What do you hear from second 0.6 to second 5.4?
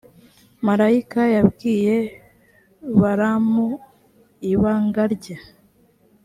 marayika yabwiye balamu ibangarye.